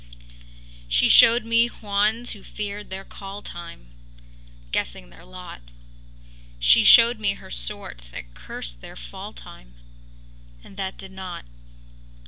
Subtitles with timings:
[0.87, 3.89] She showed me Juans who feared their call time,
[4.71, 5.61] Guessing their lot;
[6.57, 9.75] She showed me her sort that cursed their fall time,
[10.63, 11.45] And that did not.